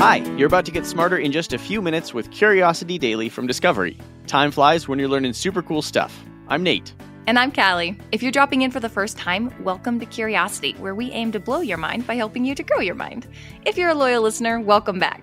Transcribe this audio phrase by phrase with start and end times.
[0.00, 3.46] Hi, you're about to get smarter in just a few minutes with Curiosity Daily from
[3.46, 3.98] Discovery.
[4.26, 6.24] Time flies when you're learning super cool stuff.
[6.48, 6.94] I'm Nate.
[7.26, 8.00] And I'm Callie.
[8.10, 11.38] If you're dropping in for the first time, welcome to Curiosity, where we aim to
[11.38, 13.28] blow your mind by helping you to grow your mind.
[13.66, 15.22] If you're a loyal listener, welcome back.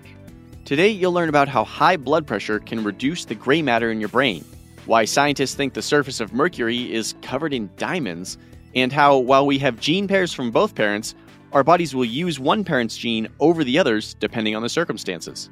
[0.64, 4.10] Today, you'll learn about how high blood pressure can reduce the gray matter in your
[4.10, 4.44] brain,
[4.86, 8.38] why scientists think the surface of Mercury is covered in diamonds,
[8.76, 11.16] and how, while we have gene pairs from both parents,
[11.52, 15.50] our bodies will use one parent's gene over the others depending on the circumstances.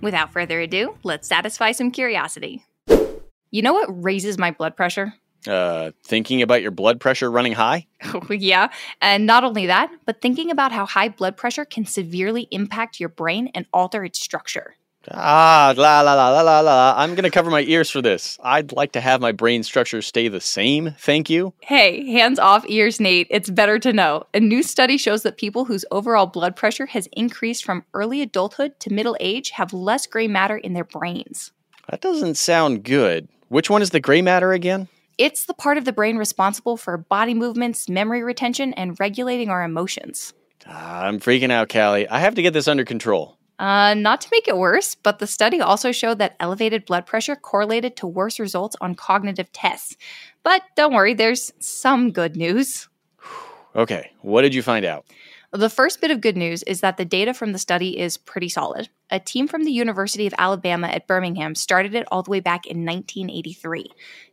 [0.00, 2.64] Without further ado, let's satisfy some curiosity.
[3.50, 5.14] You know what raises my blood pressure?
[5.46, 7.86] Uh, thinking about your blood pressure running high?
[8.30, 8.68] yeah,
[9.00, 13.08] and not only that, but thinking about how high blood pressure can severely impact your
[13.08, 14.74] brain and alter its structure.
[15.12, 16.94] Ah, la la la la la la.
[16.96, 18.38] I'm going to cover my ears for this.
[18.42, 21.52] I'd like to have my brain structure stay the same, thank you.
[21.60, 23.26] Hey, hands off ears, Nate.
[23.30, 24.24] It's better to know.
[24.34, 28.78] A new study shows that people whose overall blood pressure has increased from early adulthood
[28.80, 31.52] to middle age have less gray matter in their brains.
[31.90, 33.28] That doesn't sound good.
[33.48, 34.88] Which one is the gray matter again?
[35.18, 39.62] It's the part of the brain responsible for body movements, memory retention, and regulating our
[39.62, 40.34] emotions.
[40.66, 42.08] Ah, I'm freaking out, Callie.
[42.08, 43.35] I have to get this under control.
[43.58, 47.36] Uh, not to make it worse, but the study also showed that elevated blood pressure
[47.36, 49.96] correlated to worse results on cognitive tests.
[50.42, 52.88] But don't worry, there's some good news.
[53.74, 55.04] Okay, what did you find out?
[55.52, 58.48] The first bit of good news is that the data from the study is pretty
[58.48, 58.88] solid.
[59.10, 62.66] A team from the University of Alabama at Birmingham started it all the way back
[62.66, 63.86] in 1983,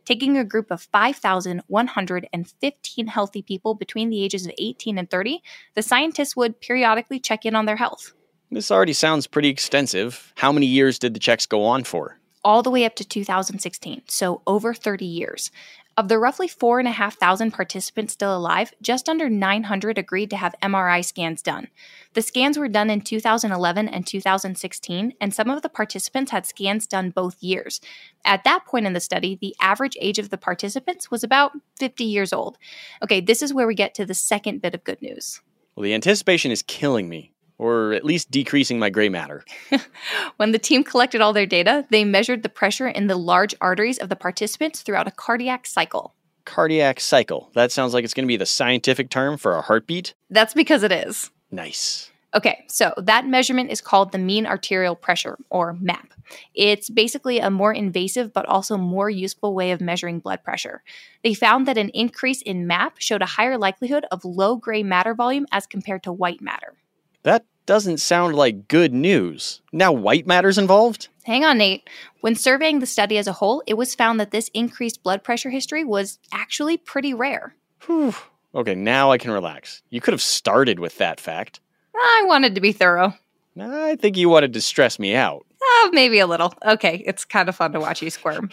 [0.04, 5.42] taking a group of 5,115 healthy people between the ages of 18 and 30.
[5.74, 8.12] The scientists would periodically check in on their health.
[8.54, 10.32] This already sounds pretty extensive.
[10.36, 12.20] How many years did the checks go on for?
[12.44, 15.50] All the way up to 2016, so over 30 years.
[15.96, 21.42] Of the roughly 4,500 participants still alive, just under 900 agreed to have MRI scans
[21.42, 21.66] done.
[22.12, 26.86] The scans were done in 2011 and 2016, and some of the participants had scans
[26.86, 27.80] done both years.
[28.24, 32.04] At that point in the study, the average age of the participants was about 50
[32.04, 32.58] years old.
[33.02, 35.40] Okay, this is where we get to the second bit of good news.
[35.74, 37.33] Well, the anticipation is killing me
[37.64, 39.44] or at least decreasing my gray matter.
[40.36, 43.98] when the team collected all their data, they measured the pressure in the large arteries
[43.98, 46.14] of the participants throughout a cardiac cycle.
[46.44, 47.50] Cardiac cycle.
[47.54, 50.12] That sounds like it's going to be the scientific term for a heartbeat.
[50.28, 51.30] That's because it is.
[51.50, 52.10] Nice.
[52.34, 56.12] Okay, so that measurement is called the mean arterial pressure, or MAP.
[56.54, 60.82] It's basically a more invasive but also more useful way of measuring blood pressure.
[61.22, 65.14] They found that an increase in MAP showed a higher likelihood of low gray matter
[65.14, 66.74] volume as compared to white matter.
[67.22, 69.60] That doesn't sound like good news.
[69.72, 71.08] Now white matter's involved?
[71.24, 71.88] Hang on, Nate.
[72.20, 75.50] When surveying the study as a whole, it was found that this increased blood pressure
[75.50, 77.54] history was actually pretty rare.
[77.86, 78.14] Whew.
[78.54, 79.82] Okay, now I can relax.
[79.90, 81.60] You could have started with that fact.
[81.94, 83.14] I wanted to be thorough.
[83.58, 85.46] I think you wanted to stress me out.
[85.60, 86.54] Uh, maybe a little.
[86.64, 88.50] Okay, it's kind of fun to watch you squirm.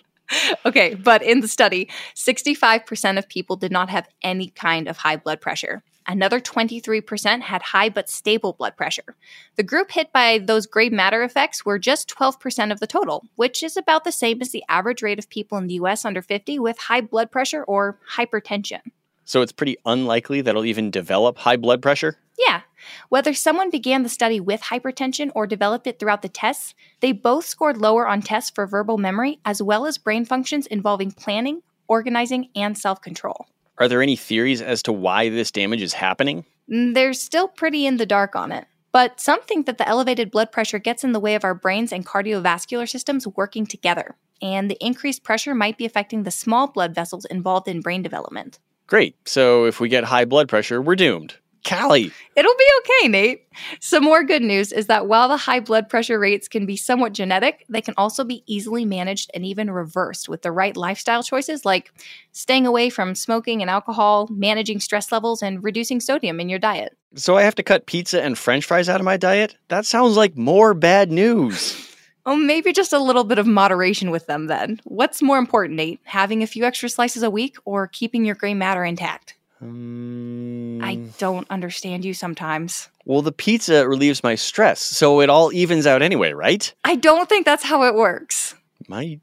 [0.66, 5.16] okay, but in the study, 65% of people did not have any kind of high
[5.16, 5.82] blood pressure.
[6.10, 9.14] Another 23% had high but stable blood pressure.
[9.56, 13.62] The group hit by those gray matter effects were just 12% of the total, which
[13.62, 16.58] is about the same as the average rate of people in the US under 50
[16.58, 18.80] with high blood pressure or hypertension.
[19.26, 22.16] So it's pretty unlikely that it'll even develop high blood pressure?
[22.38, 22.62] Yeah.
[23.10, 27.44] Whether someone began the study with hypertension or developed it throughout the tests, they both
[27.44, 32.48] scored lower on tests for verbal memory as well as brain functions involving planning, organizing,
[32.56, 33.46] and self control.
[33.78, 36.44] Are there any theories as to why this damage is happening?
[36.70, 38.66] Mm, they're still pretty in the dark on it.
[38.90, 41.92] But some think that the elevated blood pressure gets in the way of our brains
[41.92, 46.94] and cardiovascular systems working together, and the increased pressure might be affecting the small blood
[46.94, 48.58] vessels involved in brain development.
[48.86, 49.16] Great.
[49.28, 51.36] So if we get high blood pressure, we're doomed.
[51.66, 52.12] Callie.
[52.36, 53.46] It'll be okay, Nate.
[53.80, 57.12] Some more good news is that while the high blood pressure rates can be somewhat
[57.12, 61.64] genetic, they can also be easily managed and even reversed with the right lifestyle choices
[61.64, 61.92] like
[62.32, 66.96] staying away from smoking and alcohol, managing stress levels, and reducing sodium in your diet.
[67.14, 69.56] So I have to cut pizza and french fries out of my diet?
[69.68, 71.84] That sounds like more bad news.
[72.26, 74.82] Oh, maybe just a little bit of moderation with them then.
[74.84, 75.98] What's more important, Nate?
[76.04, 79.37] Having a few extra slices a week or keeping your gray matter intact?
[79.60, 82.88] Um, I don't understand you sometimes.
[83.04, 86.72] Well, the pizza relieves my stress, so it all evens out anyway, right?
[86.84, 88.54] I don't think that's how it works.
[88.86, 89.20] My.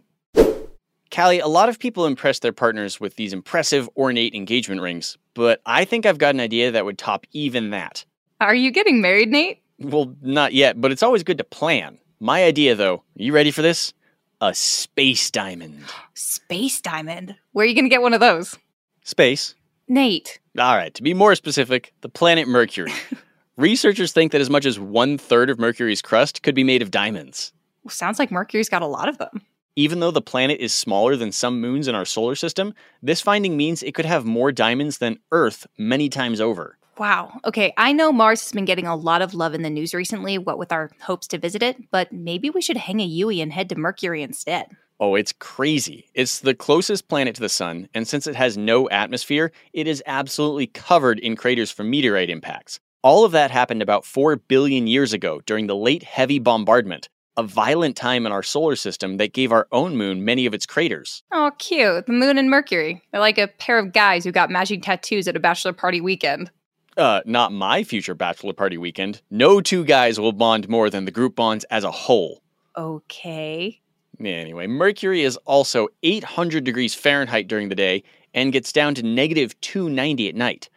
[1.14, 5.62] Callie, a lot of people impress their partners with these impressive, ornate engagement rings, but
[5.66, 8.04] I think I've got an idea that would top even that.
[8.42, 9.62] Are you getting married, Nate?
[9.80, 12.00] Well, not yet, but it's always good to plan.
[12.20, 13.94] My idea, though, are you ready for this?
[14.42, 15.86] A space diamond.
[16.16, 17.36] Space diamond?
[17.54, 18.58] Where are you going to get one of those?
[19.04, 19.56] Space.
[19.88, 20.40] Nate.
[20.58, 22.94] All right, to be more specific, the planet Mercury.
[23.58, 26.92] Researchers think that as much as one third of Mercury's crust could be made of
[26.92, 27.54] diamonds.
[27.88, 29.42] Sounds like Mercury's got a lot of them.
[29.76, 33.56] Even though the planet is smaller than some moons in our solar system, this finding
[33.56, 36.78] means it could have more diamonds than Earth many times over.
[36.98, 37.40] Wow.
[37.44, 40.38] Okay, I know Mars has been getting a lot of love in the news recently,
[40.38, 43.52] what with our hopes to visit it, but maybe we should hang a Yui and
[43.52, 44.68] head to Mercury instead.
[45.00, 46.10] Oh, it's crazy.
[46.14, 50.02] It's the closest planet to the Sun, and since it has no atmosphere, it is
[50.06, 52.80] absolutely covered in craters from meteorite impacts.
[53.04, 57.44] All of that happened about 4 billion years ago during the late heavy bombardment, a
[57.44, 61.24] violent time in our solar system that gave our own moon many of its craters.
[61.34, 62.06] Oh, cute.
[62.06, 63.04] The moon and Mercury.
[63.12, 66.52] They're like a pair of guys who got matching tattoos at a bachelor party weekend.
[66.96, 69.22] Uh, not my future bachelor party weekend.
[69.30, 72.42] No two guys will bond more than the group bonds as a whole.
[72.78, 73.82] Okay.
[74.20, 78.04] Anyway, Mercury is also 800 degrees Fahrenheit during the day
[78.34, 80.70] and gets down to negative 290 at night.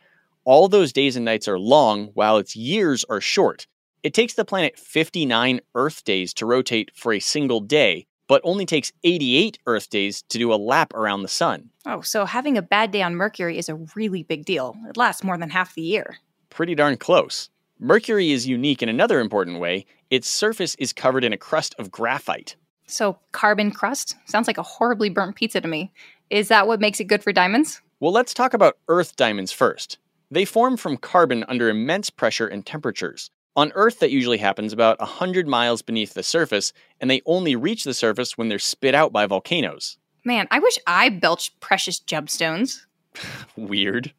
[0.44, 3.66] All those days and nights are long, while its years are short.
[4.02, 8.64] It takes the planet 59 Earth days to rotate for a single day, but only
[8.64, 11.70] takes 88 Earth days to do a lap around the sun.
[11.84, 14.76] Oh, so having a bad day on Mercury is a really big deal.
[14.88, 16.18] It lasts more than half the year.
[16.48, 17.50] Pretty darn close.
[17.78, 21.90] Mercury is unique in another important way its surface is covered in a crust of
[21.90, 22.56] graphite.
[22.88, 24.16] So, carbon crust?
[24.24, 25.92] Sounds like a horribly burnt pizza to me.
[26.30, 27.82] Is that what makes it good for diamonds?
[28.00, 29.98] Well, let's talk about Earth diamonds first.
[30.30, 33.30] They form from carbon under immense pressure and temperatures.
[33.56, 37.84] On Earth, that usually happens about 100 miles beneath the surface, and they only reach
[37.84, 39.98] the surface when they're spit out by volcanoes.
[40.24, 42.86] Man, I wish I belched precious gemstones.
[43.56, 44.12] Weird.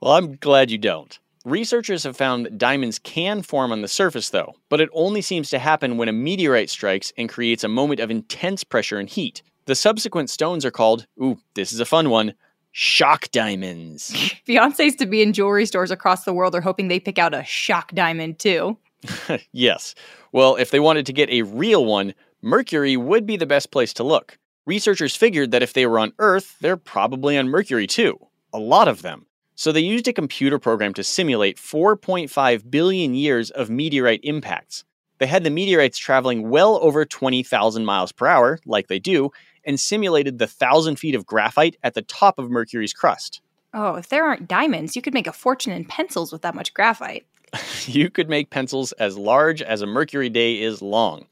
[0.00, 1.18] Well, I'm glad you don't.
[1.44, 5.50] Researchers have found that diamonds can form on the surface, though, but it only seems
[5.50, 9.42] to happen when a meteorite strikes and creates a moment of intense pressure and heat.
[9.66, 12.34] The subsequent stones are called, ooh, this is a fun one,
[12.70, 14.12] shock diamonds.
[14.46, 17.42] Fiancés to be in jewelry stores across the world are hoping they pick out a
[17.42, 18.76] shock diamond, too.
[19.52, 19.96] yes.
[20.30, 23.92] Well, if they wanted to get a real one, Mercury would be the best place
[23.94, 24.38] to look.
[24.64, 28.16] Researchers figured that if they were on Earth, they're probably on Mercury too.
[28.52, 29.26] A lot of them.
[29.62, 34.82] So they used a computer program to simulate 4.5 billion years of meteorite impacts.
[35.18, 39.30] They had the meteorites traveling well over 20,000 miles per hour, like they do,
[39.64, 43.40] and simulated the 1,000 feet of graphite at the top of Mercury's crust.
[43.72, 46.74] Oh, if there aren't diamonds, you could make a fortune in pencils with that much
[46.74, 47.24] graphite.
[47.86, 51.24] you could make pencils as large as a Mercury day is long.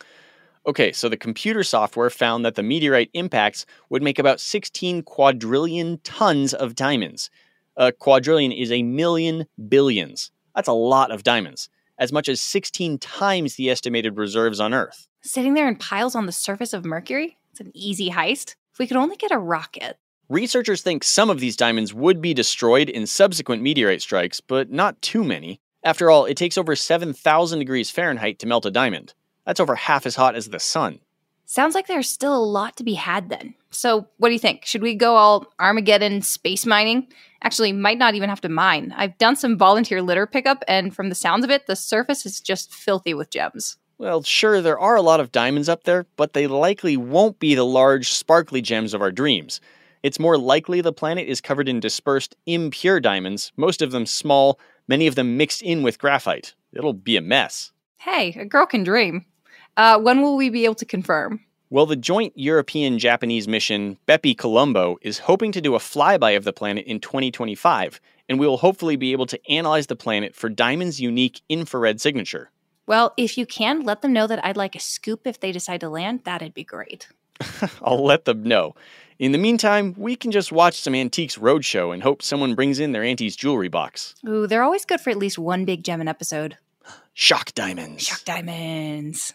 [0.68, 5.98] Okay, so the computer software found that the meteorite impacts would make about 16 quadrillion
[6.04, 7.28] tons of diamonds.
[7.80, 10.30] A quadrillion is a million billions.
[10.54, 15.08] That's a lot of diamonds, as much as 16 times the estimated reserves on Earth.
[15.22, 17.38] Sitting there in piles on the surface of Mercury?
[17.52, 18.56] It's an easy heist.
[18.74, 19.96] If we could only get a rocket.
[20.28, 25.00] Researchers think some of these diamonds would be destroyed in subsequent meteorite strikes, but not
[25.00, 25.58] too many.
[25.82, 29.14] After all, it takes over 7,000 degrees Fahrenheit to melt a diamond.
[29.46, 31.00] That's over half as hot as the sun.
[31.50, 33.54] Sounds like there's still a lot to be had then.
[33.72, 34.64] So, what do you think?
[34.64, 37.08] Should we go all Armageddon space mining?
[37.42, 38.94] Actually, might not even have to mine.
[38.96, 42.40] I've done some volunteer litter pickup, and from the sounds of it, the surface is
[42.40, 43.78] just filthy with gems.
[43.98, 47.56] Well, sure, there are a lot of diamonds up there, but they likely won't be
[47.56, 49.60] the large, sparkly gems of our dreams.
[50.04, 54.60] It's more likely the planet is covered in dispersed, impure diamonds, most of them small,
[54.86, 56.54] many of them mixed in with graphite.
[56.72, 57.72] It'll be a mess.
[57.96, 59.26] Hey, a girl can dream.
[59.80, 61.40] Uh, when will we be able to confirm?
[61.70, 66.44] Well, the joint European Japanese mission, Bepi Colombo, is hoping to do a flyby of
[66.44, 70.50] the planet in 2025, and we will hopefully be able to analyze the planet for
[70.50, 72.50] Diamond's unique infrared signature.
[72.86, 75.80] Well, if you can, let them know that I'd like a scoop if they decide
[75.80, 76.24] to land.
[76.24, 77.08] That'd be great.
[77.82, 78.74] I'll let them know.
[79.18, 82.92] In the meantime, we can just watch some Antiques Roadshow and hope someone brings in
[82.92, 84.14] their auntie's jewelry box.
[84.28, 86.58] Ooh, they're always good for at least one big gem an episode.
[87.14, 88.04] Shock diamonds.
[88.04, 89.32] Shock diamonds.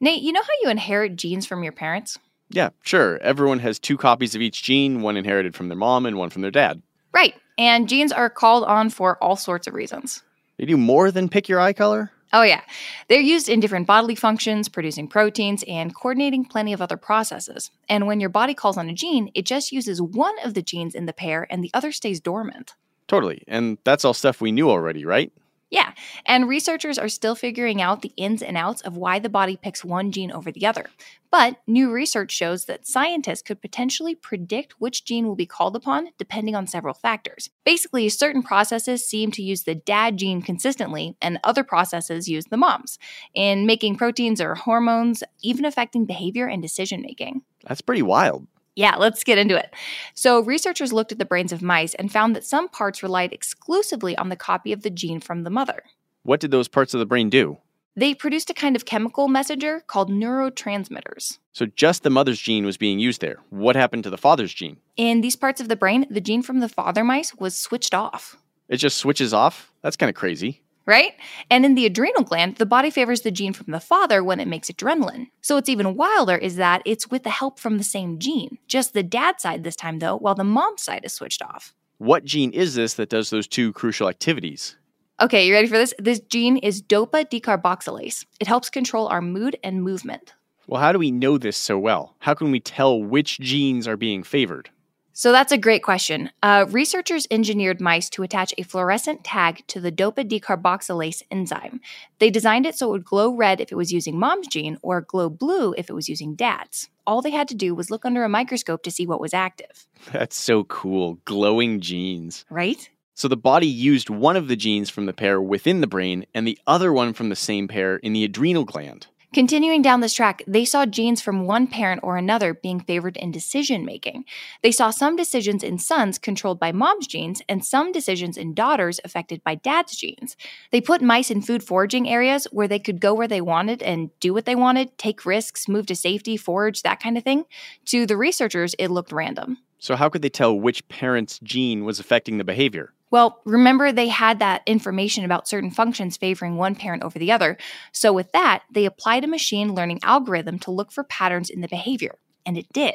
[0.00, 2.18] Nate, you know how you inherit genes from your parents?
[2.50, 3.18] Yeah, sure.
[3.18, 6.42] Everyone has two copies of each gene, one inherited from their mom and one from
[6.42, 6.80] their dad.
[7.12, 7.34] Right.
[7.58, 10.22] And genes are called on for all sorts of reasons.
[10.56, 12.12] They do more than pick your eye color?
[12.32, 12.60] Oh, yeah.
[13.08, 17.70] They're used in different bodily functions, producing proteins, and coordinating plenty of other processes.
[17.88, 20.94] And when your body calls on a gene, it just uses one of the genes
[20.94, 22.74] in the pair and the other stays dormant.
[23.08, 23.42] Totally.
[23.48, 25.32] And that's all stuff we knew already, right?
[25.70, 25.92] Yeah,
[26.24, 29.84] and researchers are still figuring out the ins and outs of why the body picks
[29.84, 30.86] one gene over the other.
[31.30, 36.08] But new research shows that scientists could potentially predict which gene will be called upon
[36.16, 37.50] depending on several factors.
[37.66, 42.56] Basically, certain processes seem to use the dad gene consistently, and other processes use the
[42.56, 42.98] mom's,
[43.34, 47.42] in making proteins or hormones, even affecting behavior and decision making.
[47.66, 48.46] That's pretty wild.
[48.78, 49.74] Yeah, let's get into it.
[50.14, 54.16] So, researchers looked at the brains of mice and found that some parts relied exclusively
[54.16, 55.82] on the copy of the gene from the mother.
[56.22, 57.58] What did those parts of the brain do?
[57.96, 61.38] They produced a kind of chemical messenger called neurotransmitters.
[61.52, 63.40] So just the mother's gene was being used there.
[63.50, 64.76] What happened to the father's gene?
[64.96, 68.36] In these parts of the brain, the gene from the father mice was switched off.
[68.68, 69.72] It just switches off?
[69.82, 70.62] That's kind of crazy.
[70.88, 71.12] Right?
[71.50, 74.48] And in the adrenal gland, the body favors the gene from the father when it
[74.48, 75.26] makes adrenaline.
[75.42, 78.94] So what's even wilder is that it's with the help from the same gene, just
[78.94, 81.74] the dad side this time though, while the mom side is switched off.
[81.98, 84.76] What gene is this that does those two crucial activities?
[85.20, 85.92] Okay, you ready for this?
[85.98, 88.24] This gene is dopa decarboxylase.
[88.40, 90.32] It helps control our mood and movement.
[90.66, 92.14] Well, how do we know this so well?
[92.20, 94.70] How can we tell which genes are being favored?
[95.18, 96.30] So that's a great question.
[96.44, 101.80] Uh, researchers engineered mice to attach a fluorescent tag to the dopa decarboxylase enzyme.
[102.20, 105.00] They designed it so it would glow red if it was using mom's gene or
[105.00, 106.88] glow blue if it was using dad's.
[107.04, 109.88] All they had to do was look under a microscope to see what was active.
[110.12, 111.18] That's so cool.
[111.24, 112.44] Glowing genes.
[112.48, 112.88] Right?
[113.14, 116.46] So the body used one of the genes from the pair within the brain and
[116.46, 119.08] the other one from the same pair in the adrenal gland.
[119.34, 123.30] Continuing down this track, they saw genes from one parent or another being favored in
[123.30, 124.24] decision making.
[124.62, 129.00] They saw some decisions in sons controlled by mom's genes and some decisions in daughters
[129.04, 130.34] affected by dad's genes.
[130.70, 134.18] They put mice in food foraging areas where they could go where they wanted and
[134.18, 137.44] do what they wanted, take risks, move to safety, forage, that kind of thing.
[137.86, 139.58] To the researchers, it looked random.
[139.78, 142.94] So, how could they tell which parent's gene was affecting the behavior?
[143.10, 147.56] Well, remember they had that information about certain functions favoring one parent over the other.
[147.92, 151.68] So, with that, they applied a machine learning algorithm to look for patterns in the
[151.68, 152.16] behavior.
[152.44, 152.94] And it did.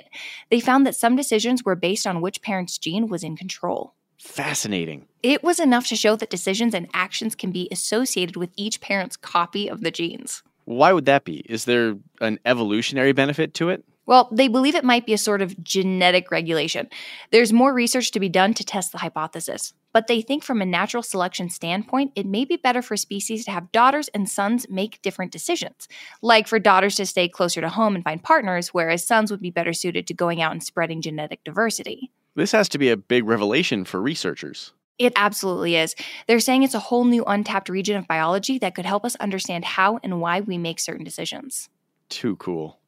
[0.49, 3.93] They found that some decisions were based on which parent's gene was in control.
[4.19, 5.07] Fascinating.
[5.21, 9.17] It was enough to show that decisions and actions can be associated with each parent's
[9.17, 10.43] copy of the genes.
[10.65, 11.39] Why would that be?
[11.49, 13.83] Is there an evolutionary benefit to it?
[14.05, 16.89] Well, they believe it might be a sort of genetic regulation.
[17.31, 20.65] There's more research to be done to test the hypothesis, but they think from a
[20.65, 25.01] natural selection standpoint, it may be better for species to have daughters and sons make
[25.01, 25.87] different decisions.
[26.21, 29.51] Like for daughters to stay closer to home and find partners, whereas sons would be
[29.51, 32.11] better suited to going out and spreading genetic diversity.
[32.35, 34.73] This has to be a big revelation for researchers.
[34.99, 35.95] It absolutely is.
[36.27, 39.65] They're saying it's a whole new untapped region of biology that could help us understand
[39.65, 41.69] how and why we make certain decisions.
[42.09, 42.79] Too cool.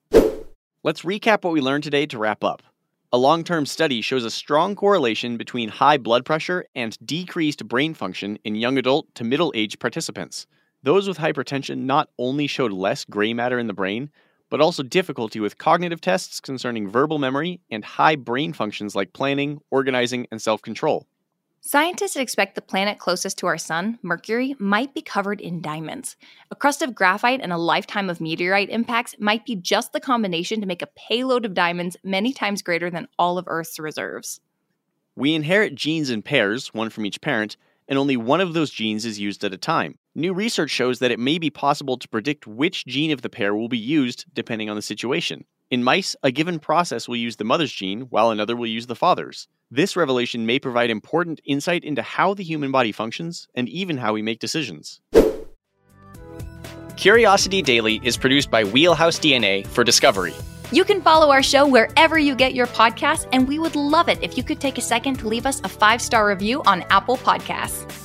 [0.83, 2.61] Let's recap what we learned today to wrap up.
[3.15, 7.93] A long term study shows a strong correlation between high blood pressure and decreased brain
[7.93, 10.47] function in young adult to middle aged participants.
[10.83, 14.09] Those with hypertension not only showed less gray matter in the brain,
[14.49, 19.61] but also difficulty with cognitive tests concerning verbal memory and high brain functions like planning,
[19.71, 21.07] organizing, and self control.
[21.67, 26.15] Scientists expect the planet closest to our sun, Mercury, might be covered in diamonds.
[26.51, 30.61] A crust of graphite and a lifetime of meteorite impacts might be just the combination
[30.61, 34.39] to make a payload of diamonds many times greater than all of Earth's reserves.
[35.15, 37.57] We inherit genes in pairs, one from each parent,
[37.87, 39.97] and only one of those genes is used at a time.
[40.13, 43.55] New research shows that it may be possible to predict which gene of the pair
[43.55, 45.45] will be used depending on the situation.
[45.71, 48.95] In mice, a given process will use the mother's gene, while another will use the
[48.95, 49.47] father's.
[49.75, 54.13] This revelation may provide important insight into how the human body functions and even how
[54.13, 55.01] we make decisions.
[56.95, 60.33] Curiosity Daily is produced by Wheelhouse DNA for Discovery.
[60.71, 64.23] You can follow our show wherever you get your podcasts, and we would love it
[64.23, 67.17] if you could take a second to leave us a five star review on Apple
[67.17, 68.04] Podcasts.